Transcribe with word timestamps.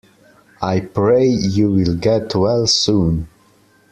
I 0.63 0.79
pray 0.79 1.27
you 1.27 1.69
will 1.69 1.95
get 1.95 2.33
well 2.33 2.65
soon. 2.65 3.27